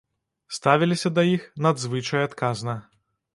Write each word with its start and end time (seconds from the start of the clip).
Ставілася 0.57 1.11
да 1.17 1.25
іх 1.33 1.45
надзвычай 1.67 2.27
адказна. 2.29 2.75